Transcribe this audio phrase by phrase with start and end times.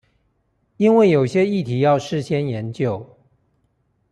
[0.77, 3.19] 因為有些議題要事先研究